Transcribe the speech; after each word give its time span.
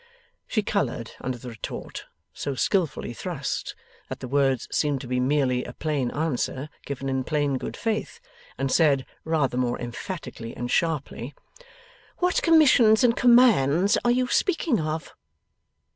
She 0.47 0.63
coloured 0.63 1.11
under 1.21 1.37
the 1.37 1.49
retort 1.49 2.05
so 2.33 2.55
skilfully 2.55 3.13
thrust, 3.13 3.75
that 4.09 4.19
the 4.19 4.27
words 4.27 4.67
seemed 4.71 4.99
to 5.01 5.07
be 5.07 5.19
merely 5.19 5.63
a 5.63 5.73
plain 5.73 6.09
answer, 6.09 6.69
given 6.87 7.07
in 7.07 7.23
plain 7.23 7.59
good 7.59 7.77
faith 7.77 8.19
and 8.57 8.71
said, 8.71 9.05
rather 9.23 9.57
more 9.57 9.79
emphatically 9.79 10.57
and 10.57 10.71
sharply: 10.71 11.35
'What 12.17 12.41
commissions 12.41 13.03
and 13.03 13.15
commands 13.15 13.95
are 14.03 14.09
you 14.09 14.25
speaking 14.27 14.79
of? 14.79 15.13